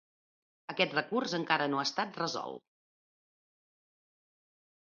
Aquest 0.73 0.95
recurs 0.97 1.35
encara 1.39 1.67
no 1.75 1.81
ha 1.81 1.85
estat 1.89 2.17
resolt. 2.21 2.65